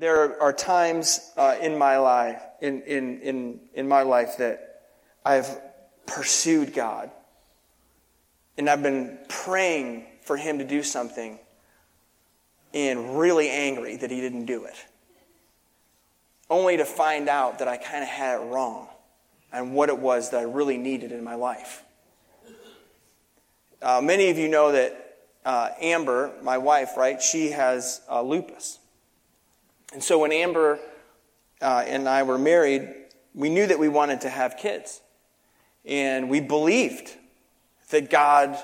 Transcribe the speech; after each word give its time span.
There 0.00 0.40
are 0.40 0.54
times 0.54 1.30
uh, 1.36 1.56
in 1.60 1.76
my 1.76 1.98
life, 1.98 2.40
in, 2.62 2.80
in, 2.84 3.20
in, 3.20 3.60
in 3.74 3.86
my 3.86 4.00
life 4.00 4.38
that 4.38 4.80
I've 5.26 5.46
pursued 6.06 6.72
God. 6.72 7.10
And 8.56 8.70
I've 8.70 8.82
been 8.82 9.18
praying 9.28 10.06
for 10.22 10.38
Him 10.38 10.56
to 10.56 10.64
do 10.64 10.82
something 10.82 11.38
and 12.72 13.18
really 13.18 13.50
angry 13.50 13.96
that 13.96 14.10
He 14.10 14.22
didn't 14.22 14.46
do 14.46 14.64
it. 14.64 14.76
Only 16.48 16.78
to 16.78 16.86
find 16.86 17.28
out 17.28 17.58
that 17.58 17.68
I 17.68 17.76
kind 17.76 18.02
of 18.02 18.08
had 18.08 18.40
it 18.40 18.44
wrong 18.44 18.88
and 19.52 19.74
what 19.74 19.90
it 19.90 19.98
was 19.98 20.30
that 20.30 20.40
I 20.40 20.44
really 20.44 20.78
needed 20.78 21.12
in 21.12 21.22
my 21.22 21.34
life. 21.34 21.84
Uh, 23.82 24.00
many 24.02 24.30
of 24.30 24.38
you 24.38 24.48
know 24.48 24.72
that 24.72 25.18
uh, 25.44 25.68
Amber, 25.78 26.32
my 26.42 26.56
wife, 26.56 26.96
right, 26.96 27.20
she 27.20 27.50
has 27.50 28.00
uh, 28.10 28.22
lupus. 28.22 28.79
And 29.92 30.02
so 30.02 30.18
when 30.20 30.32
Amber 30.32 30.78
uh, 31.60 31.84
and 31.86 32.08
I 32.08 32.22
were 32.22 32.38
married, 32.38 32.88
we 33.34 33.48
knew 33.48 33.66
that 33.66 33.78
we 33.78 33.88
wanted 33.88 34.22
to 34.22 34.28
have 34.30 34.56
kids. 34.56 35.00
And 35.84 36.28
we 36.28 36.40
believed 36.40 37.12
that 37.90 38.10
God 38.10 38.56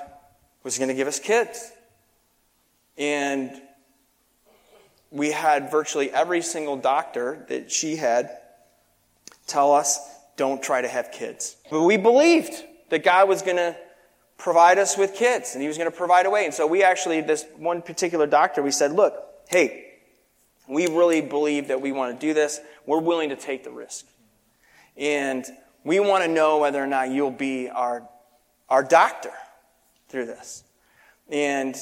was 0.63 0.77
going 0.77 0.89
to 0.89 0.93
give 0.93 1.07
us 1.07 1.19
kids. 1.19 1.71
And 2.97 3.51
we 5.11 5.31
had 5.31 5.71
virtually 5.71 6.11
every 6.11 6.41
single 6.41 6.77
doctor 6.77 7.45
that 7.49 7.71
she 7.71 7.95
had 7.95 8.29
tell 9.47 9.73
us, 9.73 9.99
don't 10.35 10.61
try 10.61 10.81
to 10.81 10.87
have 10.87 11.11
kids. 11.11 11.55
But 11.71 11.83
we 11.83 11.97
believed 11.97 12.53
that 12.89 13.03
God 13.03 13.27
was 13.27 13.41
going 13.41 13.57
to 13.57 13.75
provide 14.37 14.77
us 14.77 14.97
with 14.97 15.15
kids 15.15 15.53
and 15.53 15.61
he 15.61 15.67
was 15.67 15.77
going 15.77 15.89
to 15.89 15.95
provide 15.95 16.25
a 16.25 16.29
way. 16.29 16.45
And 16.45 16.53
so 16.53 16.67
we 16.67 16.83
actually, 16.83 17.21
this 17.21 17.45
one 17.57 17.81
particular 17.81 18.27
doctor, 18.27 18.61
we 18.61 18.71
said, 18.71 18.91
look, 18.91 19.15
hey, 19.47 19.86
we 20.67 20.87
really 20.87 21.21
believe 21.21 21.69
that 21.69 21.81
we 21.81 21.91
want 21.91 22.19
to 22.19 22.27
do 22.27 22.33
this. 22.33 22.59
We're 22.85 22.99
willing 22.99 23.29
to 23.29 23.35
take 23.35 23.63
the 23.63 23.71
risk. 23.71 24.05
And 24.95 25.45
we 25.83 25.99
want 25.99 26.23
to 26.23 26.27
know 26.29 26.57
whether 26.59 26.83
or 26.83 26.87
not 26.87 27.09
you'll 27.09 27.31
be 27.31 27.69
our, 27.69 28.07
our 28.69 28.83
doctor 28.83 29.31
through 30.09 30.25
this. 30.25 30.63
And 31.29 31.75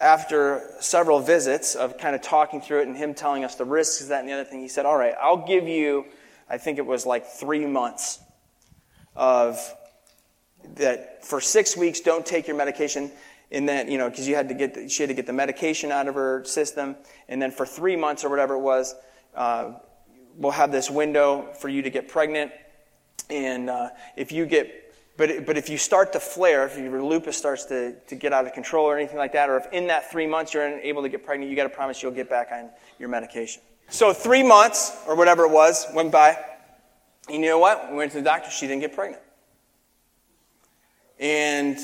after 0.00 0.74
several 0.80 1.20
visits 1.20 1.74
of 1.74 1.96
kind 1.96 2.14
of 2.14 2.22
talking 2.22 2.60
through 2.60 2.80
it 2.80 2.88
and 2.88 2.96
him 2.96 3.14
telling 3.14 3.44
us 3.44 3.54
the 3.54 3.64
risks, 3.64 4.06
that 4.06 4.20
and 4.20 4.28
the 4.28 4.32
other 4.32 4.44
thing, 4.44 4.60
he 4.60 4.68
said, 4.68 4.84
All 4.84 4.96
right, 4.96 5.14
I'll 5.20 5.46
give 5.46 5.68
you, 5.68 6.06
I 6.50 6.58
think 6.58 6.78
it 6.78 6.86
was 6.86 7.06
like 7.06 7.26
three 7.26 7.66
months 7.66 8.20
of 9.14 9.58
that 10.74 11.24
for 11.24 11.40
six 11.40 11.76
weeks, 11.76 12.00
don't 12.00 12.26
take 12.26 12.46
your 12.46 12.56
medication 12.56 13.10
and 13.52 13.68
then 13.68 13.90
you 13.90 13.98
know 13.98 14.10
because 14.10 14.26
you 14.26 14.34
had 14.34 14.48
to 14.48 14.54
get 14.54 14.74
the, 14.74 14.88
she 14.88 15.02
had 15.02 15.08
to 15.08 15.14
get 15.14 15.26
the 15.26 15.32
medication 15.32 15.92
out 15.92 16.08
of 16.08 16.14
her 16.14 16.44
system. 16.44 16.96
And 17.28 17.40
then 17.40 17.52
for 17.52 17.64
three 17.64 17.94
months 17.94 18.24
or 18.24 18.30
whatever 18.30 18.54
it 18.54 18.60
was 18.60 18.94
uh, 19.34 19.74
we'll 20.36 20.52
have 20.52 20.72
this 20.72 20.90
window 20.90 21.52
for 21.60 21.68
you 21.68 21.82
to 21.82 21.90
get 21.90 22.08
pregnant. 22.08 22.50
And 23.30 23.70
uh, 23.70 23.90
if 24.16 24.32
you 24.32 24.46
get 24.46 24.78
but, 25.18 25.44
but 25.44 25.58
if 25.58 25.68
you 25.68 25.76
start 25.76 26.14
to 26.14 26.20
flare 26.20 26.66
if 26.66 26.78
your 26.78 27.02
lupus 27.02 27.36
starts 27.36 27.66
to, 27.66 27.94
to 28.06 28.14
get 28.16 28.32
out 28.32 28.46
of 28.46 28.54
control 28.54 28.86
or 28.86 28.96
anything 28.96 29.18
like 29.18 29.34
that 29.34 29.50
or 29.50 29.58
if 29.58 29.66
in 29.70 29.86
that 29.88 30.10
three 30.10 30.26
months 30.26 30.54
you're 30.54 30.66
unable 30.66 31.02
to 31.02 31.08
get 31.10 31.24
pregnant 31.24 31.50
you 31.50 31.56
got 31.56 31.64
to 31.64 31.68
promise 31.68 32.02
you'll 32.02 32.12
get 32.12 32.30
back 32.30 32.48
on 32.50 32.70
your 32.98 33.10
medication. 33.10 33.62
So 33.90 34.14
three 34.14 34.42
months 34.42 34.96
or 35.06 35.14
whatever 35.14 35.44
it 35.44 35.50
was 35.50 35.86
went 35.94 36.10
by 36.10 36.38
and 37.28 37.42
you 37.42 37.50
know 37.50 37.58
what? 37.58 37.90
We 37.90 37.98
went 37.98 38.12
to 38.12 38.18
the 38.18 38.24
doctor 38.24 38.50
she 38.50 38.66
didn't 38.66 38.80
get 38.80 38.94
pregnant. 38.94 39.22
And 41.20 41.78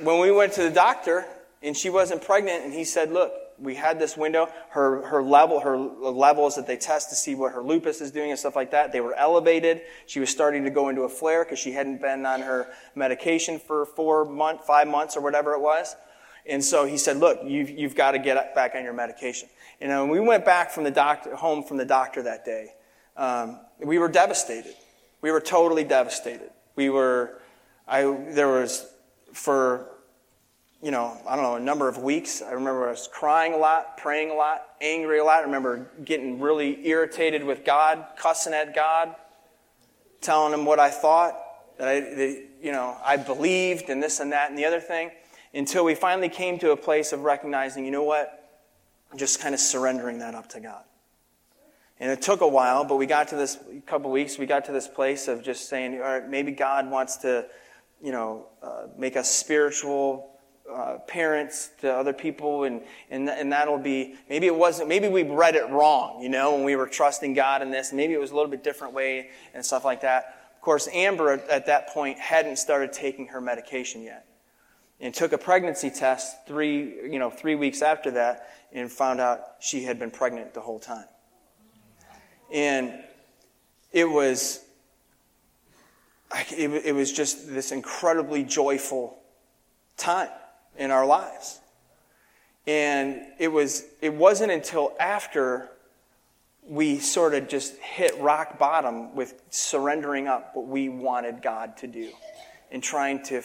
when 0.00 0.20
we 0.20 0.30
went 0.30 0.52
to 0.54 0.62
the 0.62 0.70
doctor 0.70 1.26
and 1.62 1.76
she 1.76 1.90
wasn't 1.90 2.22
pregnant, 2.22 2.64
and 2.64 2.72
he 2.72 2.84
said, 2.84 3.12
Look, 3.12 3.32
we 3.60 3.74
had 3.74 3.98
this 3.98 4.16
window. 4.16 4.48
Her, 4.70 5.06
her 5.06 5.22
level, 5.22 5.60
her 5.60 5.76
levels 5.76 6.56
that 6.56 6.66
they 6.66 6.76
test 6.76 7.10
to 7.10 7.16
see 7.16 7.34
what 7.34 7.52
her 7.52 7.62
lupus 7.62 8.00
is 8.00 8.10
doing 8.10 8.30
and 8.30 8.38
stuff 8.38 8.56
like 8.56 8.70
that, 8.70 8.92
they 8.92 9.00
were 9.00 9.14
elevated. 9.14 9.82
She 10.06 10.20
was 10.20 10.30
starting 10.30 10.64
to 10.64 10.70
go 10.70 10.88
into 10.88 11.02
a 11.02 11.08
flare 11.08 11.44
because 11.44 11.58
she 11.58 11.72
hadn't 11.72 12.00
been 12.00 12.24
on 12.24 12.40
her 12.40 12.68
medication 12.94 13.58
for 13.58 13.84
four 13.84 14.24
months, 14.24 14.64
five 14.66 14.88
months, 14.88 15.16
or 15.16 15.20
whatever 15.20 15.54
it 15.54 15.60
was. 15.60 15.96
And 16.46 16.64
so 16.64 16.86
he 16.86 16.96
said, 16.96 17.18
"Look, 17.18 17.40
you've, 17.44 17.70
you've 17.70 17.96
got 17.96 18.12
to 18.12 18.18
get 18.18 18.54
back 18.54 18.74
on 18.74 18.84
your 18.84 18.94
medication." 18.94 19.48
And 19.80 19.90
when 19.90 20.08
we 20.08 20.20
went 20.20 20.44
back 20.44 20.70
from 20.70 20.84
the 20.84 20.90
doctor, 20.90 21.34
home 21.36 21.62
from 21.62 21.76
the 21.76 21.84
doctor 21.84 22.22
that 22.22 22.44
day, 22.44 22.74
um, 23.16 23.60
we 23.80 23.98
were 23.98 24.08
devastated. 24.08 24.74
We 25.20 25.30
were 25.30 25.40
totally 25.40 25.84
devastated. 25.84 26.50
We 26.76 26.90
were, 26.90 27.40
I, 27.86 28.02
there 28.02 28.48
was 28.48 28.86
for, 29.32 29.88
you 30.82 30.90
know, 30.90 31.16
I 31.28 31.34
don't 31.34 31.44
know, 31.44 31.56
a 31.56 31.60
number 31.60 31.88
of 31.88 31.98
weeks. 31.98 32.42
I 32.42 32.52
remember 32.52 32.86
I 32.86 32.90
was 32.90 33.08
crying 33.12 33.54
a 33.54 33.56
lot, 33.56 33.96
praying 33.96 34.30
a 34.30 34.34
lot, 34.34 34.64
angry 34.80 35.18
a 35.18 35.24
lot. 35.24 35.40
I 35.40 35.42
remember 35.42 35.90
getting 36.04 36.40
really 36.40 36.86
irritated 36.86 37.44
with 37.44 37.64
God, 37.64 38.04
cussing 38.16 38.52
at 38.52 38.74
God, 38.74 39.14
telling 40.20 40.52
him 40.52 40.64
what 40.64 40.78
I 40.78 40.90
thought, 40.90 41.36
that 41.78 41.88
I, 41.88 42.00
that, 42.00 42.44
you 42.62 42.72
know, 42.72 42.96
I 43.04 43.16
believed 43.16 43.88
and 43.88 44.02
this 44.02 44.20
and 44.20 44.32
that 44.32 44.50
and 44.50 44.58
the 44.58 44.64
other 44.64 44.80
thing, 44.80 45.10
until 45.54 45.84
we 45.84 45.94
finally 45.94 46.28
came 46.28 46.58
to 46.58 46.72
a 46.72 46.76
place 46.76 47.12
of 47.12 47.20
recognizing, 47.20 47.84
you 47.84 47.90
know 47.90 48.04
what, 48.04 48.50
just 49.16 49.40
kind 49.40 49.54
of 49.54 49.60
surrendering 49.60 50.18
that 50.18 50.34
up 50.34 50.48
to 50.50 50.60
God. 50.60 50.82
And 52.00 52.10
it 52.12 52.22
took 52.22 52.42
a 52.42 52.48
while, 52.48 52.84
but 52.84 52.96
we 52.96 53.06
got 53.06 53.28
to 53.28 53.36
this 53.36 53.58
couple 53.86 54.10
weeks, 54.10 54.38
we 54.38 54.46
got 54.46 54.66
to 54.66 54.72
this 54.72 54.86
place 54.86 55.26
of 55.26 55.42
just 55.42 55.68
saying, 55.68 55.94
all 55.94 56.00
right, 56.00 56.28
maybe 56.28 56.52
God 56.52 56.88
wants 56.90 57.16
to 57.18 57.46
you 58.02 58.12
know, 58.12 58.46
uh, 58.62 58.86
make 58.96 59.16
us 59.16 59.28
spiritual 59.28 60.30
uh, 60.72 60.98
parents 61.06 61.70
to 61.80 61.92
other 61.92 62.12
people, 62.12 62.64
and, 62.64 62.82
and, 63.10 63.28
and 63.28 63.52
that'll 63.52 63.78
be, 63.78 64.14
maybe 64.28 64.46
it 64.46 64.54
wasn't, 64.54 64.88
maybe 64.88 65.08
we 65.08 65.22
read 65.22 65.54
it 65.54 65.68
wrong, 65.70 66.22
you 66.22 66.28
know, 66.28 66.54
when 66.54 66.64
we 66.64 66.76
were 66.76 66.86
trusting 66.86 67.34
God 67.34 67.62
in 67.62 67.70
this. 67.70 67.92
Maybe 67.92 68.12
it 68.12 68.20
was 68.20 68.30
a 68.30 68.34
little 68.34 68.50
bit 68.50 68.62
different 68.62 68.92
way 68.94 69.30
and 69.54 69.64
stuff 69.64 69.84
like 69.84 70.02
that. 70.02 70.34
Of 70.54 70.60
course, 70.60 70.88
Amber 70.92 71.40
at 71.48 71.66
that 71.66 71.88
point 71.88 72.18
hadn't 72.18 72.56
started 72.56 72.92
taking 72.92 73.28
her 73.28 73.40
medication 73.40 74.02
yet. 74.02 74.26
And 75.00 75.14
took 75.14 75.32
a 75.32 75.38
pregnancy 75.38 75.90
test 75.90 76.44
three, 76.48 77.08
you 77.08 77.20
know, 77.20 77.30
three 77.30 77.54
weeks 77.54 77.82
after 77.82 78.10
that 78.10 78.50
and 78.72 78.90
found 78.90 79.20
out 79.20 79.40
she 79.60 79.84
had 79.84 79.96
been 79.96 80.10
pregnant 80.10 80.54
the 80.54 80.60
whole 80.60 80.80
time. 80.80 81.06
And 82.52 82.92
it 83.92 84.10
was 84.10 84.64
it, 86.34 86.86
it 86.86 86.94
was 86.94 87.12
just 87.12 87.52
this 87.52 87.72
incredibly 87.72 88.44
joyful 88.44 89.18
time 89.96 90.30
in 90.76 90.90
our 90.90 91.06
lives. 91.06 91.60
And 92.66 93.22
it, 93.38 93.48
was, 93.48 93.84
it 94.02 94.12
wasn't 94.12 94.52
until 94.52 94.94
after 95.00 95.70
we 96.68 96.98
sort 96.98 97.34
of 97.34 97.48
just 97.48 97.76
hit 97.78 98.18
rock 98.18 98.58
bottom 98.58 99.14
with 99.14 99.42
surrendering 99.48 100.28
up 100.28 100.54
what 100.54 100.66
we 100.66 100.88
wanted 100.88 101.40
God 101.40 101.78
to 101.78 101.86
do 101.86 102.10
and 102.70 102.82
trying 102.82 103.22
to 103.24 103.42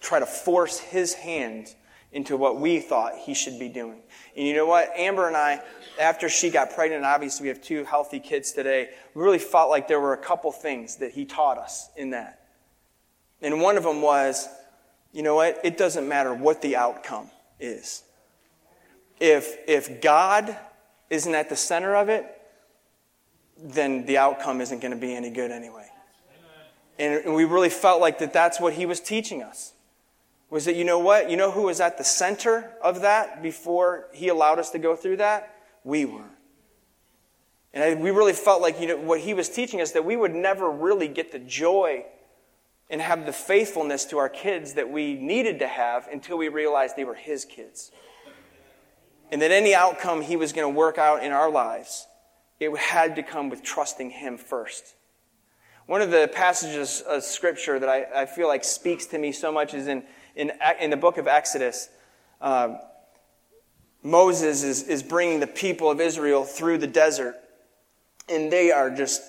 try 0.00 0.18
to 0.18 0.26
force 0.26 0.78
his 0.78 1.12
hand 1.12 1.74
into 2.12 2.36
what 2.36 2.60
we 2.60 2.80
thought 2.80 3.14
he 3.16 3.34
should 3.34 3.58
be 3.58 3.68
doing. 3.68 4.00
And 4.36 4.46
you 4.46 4.54
know 4.54 4.66
what? 4.66 4.90
Amber 4.96 5.26
and 5.26 5.36
I, 5.36 5.60
after 6.00 6.28
she 6.28 6.50
got 6.50 6.70
pregnant, 6.70 7.04
obviously 7.04 7.44
we 7.44 7.48
have 7.48 7.60
two 7.60 7.84
healthy 7.84 8.20
kids 8.20 8.52
today, 8.52 8.90
we 9.14 9.22
really 9.22 9.38
felt 9.38 9.70
like 9.70 9.88
there 9.88 10.00
were 10.00 10.12
a 10.12 10.18
couple 10.18 10.50
things 10.52 10.96
that 10.96 11.12
he 11.12 11.24
taught 11.24 11.58
us 11.58 11.90
in 11.96 12.10
that. 12.10 12.40
And 13.42 13.60
one 13.60 13.76
of 13.76 13.82
them 13.82 14.02
was, 14.02 14.48
you 15.12 15.22
know 15.22 15.34
what? 15.34 15.60
It 15.64 15.76
doesn't 15.76 16.08
matter 16.08 16.32
what 16.32 16.62
the 16.62 16.76
outcome 16.76 17.30
is. 17.60 18.02
If, 19.20 19.56
if 19.66 20.00
God 20.00 20.56
isn't 21.10 21.34
at 21.34 21.48
the 21.48 21.56
center 21.56 21.96
of 21.96 22.08
it, 22.08 22.26
then 23.58 24.04
the 24.06 24.18
outcome 24.18 24.60
isn't 24.60 24.80
going 24.80 24.92
to 24.92 24.98
be 24.98 25.14
any 25.14 25.30
good 25.30 25.50
anyway. 25.50 25.86
And 26.98 27.34
we 27.34 27.44
really 27.44 27.68
felt 27.68 28.00
like 28.00 28.18
that 28.20 28.32
that's 28.32 28.58
what 28.58 28.72
he 28.72 28.86
was 28.86 29.00
teaching 29.00 29.42
us 29.42 29.74
was 30.48 30.64
that, 30.66 30.76
you 30.76 30.84
know 30.84 30.98
what? 30.98 31.28
You 31.30 31.36
know 31.36 31.50
who 31.50 31.62
was 31.62 31.80
at 31.80 31.98
the 31.98 32.04
center 32.04 32.72
of 32.82 33.00
that 33.00 33.42
before 33.42 34.06
he 34.12 34.28
allowed 34.28 34.58
us 34.58 34.70
to 34.70 34.78
go 34.78 34.94
through 34.94 35.16
that? 35.16 35.54
We 35.82 36.04
were. 36.04 36.30
And 37.72 37.84
I, 37.84 37.94
we 37.94 38.10
really 38.10 38.32
felt 38.32 38.62
like, 38.62 38.80
you 38.80 38.86
know, 38.86 38.96
what 38.96 39.20
he 39.20 39.34
was 39.34 39.48
teaching 39.48 39.80
us 39.80 39.92
that 39.92 40.04
we 40.04 40.16
would 40.16 40.34
never 40.34 40.70
really 40.70 41.08
get 41.08 41.32
the 41.32 41.38
joy 41.38 42.06
and 42.88 43.00
have 43.00 43.26
the 43.26 43.32
faithfulness 43.32 44.04
to 44.06 44.18
our 44.18 44.28
kids 44.28 44.74
that 44.74 44.88
we 44.88 45.14
needed 45.14 45.58
to 45.58 45.66
have 45.66 46.06
until 46.10 46.38
we 46.38 46.48
realized 46.48 46.96
they 46.96 47.04
were 47.04 47.14
his 47.14 47.44
kids. 47.44 47.90
And 49.30 49.42
that 49.42 49.50
any 49.50 49.74
outcome 49.74 50.22
he 50.22 50.36
was 50.36 50.52
going 50.52 50.72
to 50.72 50.76
work 50.76 50.98
out 50.98 51.24
in 51.24 51.32
our 51.32 51.50
lives, 51.50 52.06
it 52.60 52.74
had 52.78 53.16
to 53.16 53.22
come 53.22 53.50
with 53.50 53.62
trusting 53.64 54.10
him 54.10 54.38
first. 54.38 54.94
One 55.86 56.00
of 56.00 56.10
the 56.10 56.30
passages 56.32 57.00
of 57.00 57.24
scripture 57.24 57.78
that 57.78 57.88
I, 57.88 58.22
I 58.22 58.26
feel 58.26 58.48
like 58.48 58.64
speaks 58.64 59.06
to 59.06 59.18
me 59.18 59.32
so 59.32 59.52
much 59.52 59.74
is 59.74 59.88
in 59.88 60.04
in, 60.36 60.52
in 60.80 60.90
the 60.90 60.96
book 60.96 61.18
of 61.18 61.26
Exodus, 61.26 61.88
uh, 62.40 62.76
Moses 64.02 64.62
is, 64.62 64.82
is 64.84 65.02
bringing 65.02 65.40
the 65.40 65.46
people 65.46 65.90
of 65.90 66.00
Israel 66.00 66.44
through 66.44 66.78
the 66.78 66.86
desert, 66.86 67.34
and 68.28 68.52
they 68.52 68.70
are 68.70 68.90
just 68.90 69.22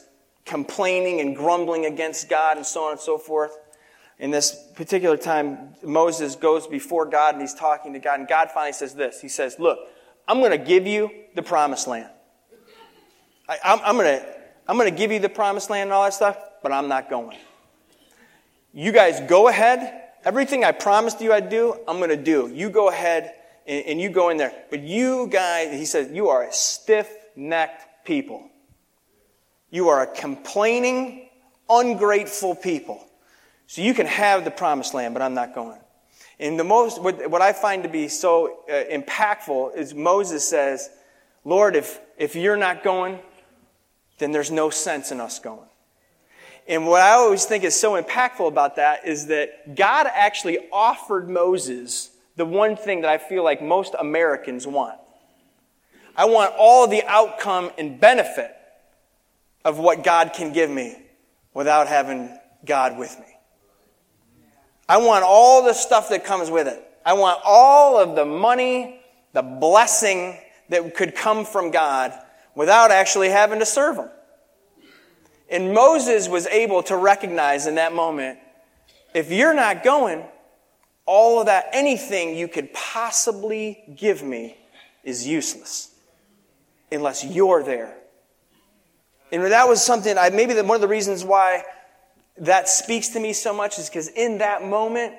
complaining 0.46 1.20
and 1.20 1.36
grumbling 1.36 1.86
against 1.86 2.30
God 2.30 2.58
and 2.58 2.66
so 2.66 2.84
on 2.84 2.92
and 2.92 3.00
so 3.00 3.18
forth. 3.18 3.58
In 4.20 4.32
this 4.32 4.56
particular 4.76 5.18
time, 5.18 5.76
Moses 5.84 6.36
goes 6.36 6.68
before 6.68 7.06
God 7.06 7.36
and 7.36 7.42
he's 7.42 7.54
talking 7.54 7.94
to 7.94 8.00
God, 8.00 8.20
and 8.20 8.28
God 8.28 8.50
finally 8.52 8.74
says 8.74 8.96
this 8.96 9.22
He 9.22 9.30
says, 9.30 9.58
Look, 9.60 9.80
I'm 10.28 10.40
going 10.40 10.52
to 10.52 10.58
give 10.58 10.86
you 10.88 11.10
the 11.36 11.44
promised 11.44 11.88
land. 11.88 12.10
I, 13.48 13.58
I'm, 13.64 13.80
I'm 13.84 13.96
going 13.96 14.20
to 14.20 14.26
I'm 14.68 14.78
going 14.78 14.90
to 14.90 14.98
give 14.98 15.12
you 15.12 15.20
the 15.20 15.30
promised 15.30 15.70
land 15.70 15.84
and 15.84 15.94
all 15.94 16.04
that 16.04 16.14
stuff, 16.14 16.38
but 16.62 16.72
I'm 16.72 16.88
not 16.88 17.10
going. 17.10 17.38
You 18.74 18.92
guys 18.92 19.22
go 19.22 19.48
ahead. 19.48 20.07
Everything 20.28 20.66
I 20.66 20.74
promised 20.74 21.22
you 21.22 21.32
I'd 21.32 21.48
do, 21.48 21.74
I'm 21.88 22.00
going 22.00 22.10
to 22.10 22.18
do. 22.18 22.52
You 22.54 22.70
go 22.70 22.90
ahead 22.90 23.34
and, 23.66 23.86
and 23.86 24.02
you 24.02 24.10
go 24.10 24.28
in 24.28 24.36
there. 24.36 24.52
But 24.70 24.82
you 24.82 25.28
guys, 25.28 25.72
he 25.72 25.86
says, 25.86 26.12
you 26.12 26.28
are 26.28 26.44
a 26.44 26.52
stiff 26.52 27.10
necked 27.38 28.04
people. 28.04 28.50
You 29.70 29.88
are 29.88 30.02
a 30.02 30.08
complaining, 30.08 31.30
ungrateful 31.70 32.56
people. 32.56 33.08
So 33.68 33.82
you 33.82 33.94
can 33.94 34.06
have 34.06 34.44
the 34.44 34.52
promised 34.52 34.94
land, 34.94 35.14
but 35.14 35.24
I'm 35.24 35.34
not 35.34 35.56
going. 35.56 35.80
And 36.42 36.60
the 36.60 36.66
most, 36.66 37.02
what, 37.02 37.32
what 37.32 37.42
I 37.42 37.54
find 37.54 37.84
to 37.84 37.90
be 37.90 38.10
so 38.10 38.66
uh, 38.70 38.84
impactful 38.92 39.78
is 39.78 39.94
Moses 39.94 40.46
says, 40.46 40.90
Lord, 41.46 41.78
if, 41.78 42.02
if 42.18 42.36
you're 42.36 42.58
not 42.58 42.84
going, 42.84 43.20
then 44.18 44.34
there's 44.34 44.52
no 44.52 44.72
sense 44.72 45.10
in 45.14 45.22
us 45.22 45.40
going. 45.40 45.70
And 46.68 46.86
what 46.86 47.02
I 47.02 47.12
always 47.12 47.46
think 47.46 47.64
is 47.64 47.80
so 47.80 48.02
impactful 48.02 48.48
about 48.48 48.76
that 48.76 49.08
is 49.08 49.28
that 49.28 49.76
God 49.76 50.08
actually 50.14 50.60
offered 50.72 51.30
Moses 51.30 52.12
the 52.36 52.46
one 52.46 52.76
thing 52.76 53.02
that 53.02 53.10
I 53.10 53.18
feel 53.18 53.44
like 53.44 53.62
most 53.62 53.96
Americans 53.98 54.68
want. 54.68 55.00
I 56.16 56.26
want 56.26 56.54
all 56.58 56.88
the 56.88 57.04
outcome 57.06 57.72
and 57.78 58.00
benefit 58.00 58.54
of 59.64 59.80
what 59.80 60.04
God 60.04 60.34
can 60.34 60.52
give 60.52 60.70
me 60.70 60.98
without 61.54 61.88
having 61.88 62.38
God 62.66 62.98
with 62.98 63.18
me. 63.20 63.26
I 64.90 64.98
want 64.98 65.24
all 65.24 65.64
the 65.64 65.74
stuff 65.74 66.10
that 66.10 66.26
comes 66.26 66.50
with 66.50 66.68
it. 66.68 66.84
I 67.06 67.14
want 67.14 67.40
all 67.46 68.00
of 68.00 68.16
the 68.16 68.26
money, 68.26 69.00
the 69.34 69.42
blessing 69.42 70.38
that 70.70 70.96
could 70.96 71.16
come 71.16 71.46
from 71.46 71.72
God 71.72 72.14
without 72.56 72.92
actually 72.92 73.30
having 73.30 73.60
to 73.60 73.66
serve 73.66 73.98
Him. 73.98 74.10
And 75.50 75.74
Moses 75.74 76.28
was 76.28 76.46
able 76.48 76.84
to 76.84 76.98
recognize 76.98 77.68
in 77.68 77.76
that 77.76 77.94
moment 77.94 78.40
if 79.14 79.32
you're 79.32 79.54
not 79.54 79.84
going, 79.84 80.24
all 81.06 81.40
of 81.40 81.46
that, 81.46 81.70
anything 81.72 82.36
you 82.36 82.48
could 82.48 82.74
possibly 82.74 83.84
give 83.96 84.22
me 84.22 84.58
is 85.04 85.26
useless 85.26 85.96
unless 86.92 87.24
you're 87.24 87.64
there. 87.64 87.96
And 89.32 89.44
that 89.44 89.68
was 89.68 89.84
something, 89.84 90.18
I, 90.18 90.30
maybe 90.30 90.54
one 90.56 90.76
of 90.76 90.82
the 90.82 90.88
reasons 90.88 91.24
why 91.24 91.64
that 92.40 92.70
speaks 92.70 93.10
to 93.10 93.20
me 93.20 93.34
so 93.34 93.54
much 93.54 93.80
is 93.80 93.90
because 93.90 94.10
in 94.10 94.40
that 94.40 94.64
moment, 94.64 95.16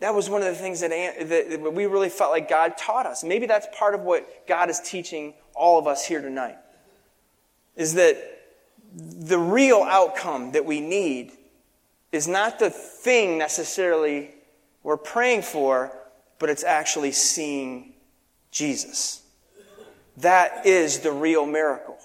that 0.00 0.14
was 0.14 0.28
one 0.28 0.42
of 0.42 0.48
the 0.48 0.54
things 0.54 0.80
that, 0.80 0.90
that 0.90 1.72
we 1.72 1.86
really 1.86 2.08
felt 2.08 2.30
like 2.30 2.48
God 2.48 2.76
taught 2.76 3.06
us. 3.06 3.24
Maybe 3.24 3.46
that's 3.46 3.66
part 3.76 3.94
of 3.94 4.02
what 4.02 4.46
God 4.46 4.70
is 4.70 4.80
teaching 4.80 5.34
all 5.54 5.78
of 5.78 5.86
us 5.86 6.06
here 6.06 6.20
tonight. 6.20 6.56
Is 7.76 7.94
that 7.94 8.16
the 8.94 9.38
real 9.38 9.82
outcome 9.82 10.52
that 10.52 10.64
we 10.64 10.80
need 10.80 11.32
is 12.12 12.28
not 12.28 12.58
the 12.58 12.70
thing 12.70 13.38
necessarily 13.38 14.30
we're 14.82 14.96
praying 14.96 15.42
for, 15.42 15.92
but 16.38 16.48
it's 16.48 16.62
actually 16.62 17.10
seeing 17.10 17.94
Jesus. 18.50 19.22
That 20.18 20.64
is 20.64 21.00
the 21.00 21.10
real 21.10 21.44
miracle. 21.44 21.98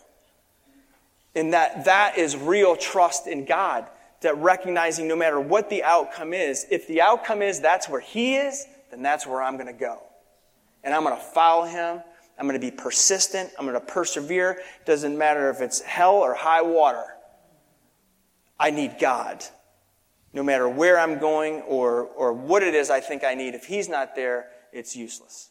And 1.35 1.53
that 1.53 1.85
that 1.85 2.17
is 2.17 2.35
real 2.35 2.75
trust 2.75 3.27
in 3.27 3.45
God. 3.45 3.87
That 4.21 4.35
recognizing 4.37 5.07
no 5.07 5.15
matter 5.15 5.39
what 5.39 5.69
the 5.69 5.83
outcome 5.83 6.33
is, 6.33 6.65
if 6.71 6.87
the 6.87 7.01
outcome 7.01 7.41
is 7.41 7.61
that's 7.61 7.87
where 7.87 8.01
He 8.01 8.35
is, 8.35 8.65
then 8.89 9.03
that's 9.03 9.27
where 9.27 9.41
I'm 9.41 9.55
going 9.55 9.67
to 9.67 9.73
go. 9.73 10.01
And 10.83 10.93
I'm 10.93 11.03
going 11.03 11.15
to 11.15 11.21
follow 11.21 11.65
Him. 11.65 12.01
I'm 12.39 12.47
going 12.47 12.59
to 12.59 12.65
be 12.65 12.71
persistent. 12.71 13.51
I'm 13.59 13.65
going 13.65 13.79
to 13.79 13.85
persevere. 13.85 14.61
Doesn't 14.85 15.17
matter 15.17 15.49
if 15.49 15.59
it's 15.59 15.81
hell 15.81 16.15
or 16.15 16.33
high 16.33 16.61
water. 16.61 17.03
I 18.57 18.71
need 18.71 18.97
God. 18.99 19.43
No 20.31 20.41
matter 20.43 20.69
where 20.69 20.97
I'm 20.97 21.19
going 21.19 21.61
or, 21.61 22.03
or 22.03 22.33
what 22.33 22.63
it 22.63 22.73
is 22.73 22.89
I 22.89 23.01
think 23.01 23.23
I 23.23 23.33
need, 23.35 23.55
if 23.55 23.65
He's 23.65 23.89
not 23.89 24.15
there, 24.15 24.47
it's 24.71 24.95
useless. 24.95 25.49